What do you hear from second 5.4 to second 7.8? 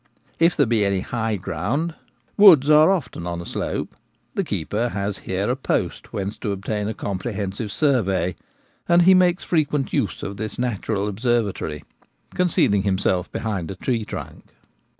a post whence to obtain a comprehensive